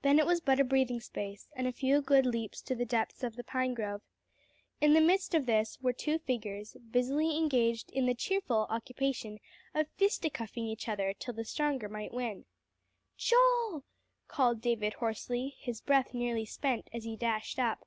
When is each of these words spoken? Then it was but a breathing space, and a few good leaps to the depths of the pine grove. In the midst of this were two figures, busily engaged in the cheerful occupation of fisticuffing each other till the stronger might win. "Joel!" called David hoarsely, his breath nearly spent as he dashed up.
Then 0.00 0.18
it 0.18 0.24
was 0.24 0.40
but 0.40 0.58
a 0.58 0.64
breathing 0.64 1.00
space, 1.02 1.50
and 1.54 1.66
a 1.66 1.70
few 1.74 2.00
good 2.00 2.24
leaps 2.24 2.62
to 2.62 2.74
the 2.74 2.86
depths 2.86 3.22
of 3.22 3.36
the 3.36 3.44
pine 3.44 3.74
grove. 3.74 4.00
In 4.80 4.94
the 4.94 5.02
midst 5.02 5.34
of 5.34 5.44
this 5.44 5.78
were 5.82 5.92
two 5.92 6.18
figures, 6.18 6.78
busily 6.90 7.36
engaged 7.36 7.90
in 7.90 8.06
the 8.06 8.14
cheerful 8.14 8.66
occupation 8.70 9.38
of 9.74 9.90
fisticuffing 9.98 10.64
each 10.66 10.88
other 10.88 11.12
till 11.12 11.34
the 11.34 11.44
stronger 11.44 11.90
might 11.90 12.14
win. 12.14 12.46
"Joel!" 13.18 13.84
called 14.28 14.62
David 14.62 14.94
hoarsely, 14.94 15.56
his 15.58 15.82
breath 15.82 16.14
nearly 16.14 16.46
spent 16.46 16.88
as 16.94 17.04
he 17.04 17.14
dashed 17.14 17.58
up. 17.58 17.86